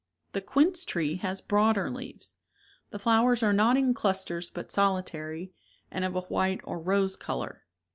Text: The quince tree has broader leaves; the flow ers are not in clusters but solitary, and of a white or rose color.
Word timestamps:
The 0.31 0.41
quince 0.41 0.83
tree 0.83 1.17
has 1.17 1.41
broader 1.41 1.87
leaves; 1.91 2.33
the 2.89 2.97
flow 2.97 3.27
ers 3.27 3.43
are 3.43 3.53
not 3.53 3.77
in 3.77 3.93
clusters 3.93 4.49
but 4.49 4.71
solitary, 4.71 5.53
and 5.91 6.03
of 6.03 6.15
a 6.15 6.21
white 6.21 6.61
or 6.63 6.79
rose 6.79 7.15
color. 7.15 7.65